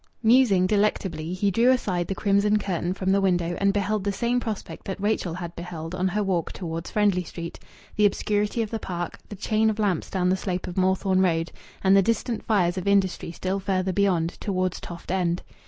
Musing 0.23 0.65
delectably, 0.65 1.31
he 1.31 1.51
drew 1.51 1.69
aside 1.69 2.07
the 2.07 2.15
crimson 2.15 2.57
curtain 2.57 2.91
from 2.91 3.11
the 3.11 3.21
window 3.21 3.55
and 3.59 3.71
beheld 3.71 4.03
the 4.03 4.11
same 4.11 4.39
prospect 4.39 4.83
that 4.87 4.99
Rachel 4.99 5.35
had 5.35 5.55
beheld 5.55 5.93
on 5.93 6.07
her 6.07 6.23
walk 6.23 6.51
towards 6.51 6.89
Friendly 6.89 7.21
Street 7.23 7.59
the 7.95 8.07
obscurity 8.07 8.63
of 8.63 8.71
the 8.71 8.79
park, 8.79 9.19
the 9.29 9.35
chain 9.35 9.69
of 9.69 9.77
lamps 9.77 10.09
down 10.09 10.29
the 10.29 10.35
slope 10.37 10.65
of 10.65 10.75
Moorthorne 10.75 11.21
Road, 11.21 11.51
and 11.83 11.95
the 11.95 12.01
distant 12.01 12.43
fires 12.43 12.79
of 12.79 12.87
industry 12.87 13.31
still 13.31 13.59
farther 13.59 13.93
beyond, 13.93 14.31
towards 14.39 14.79
Toft 14.79 15.11
End. 15.11 15.43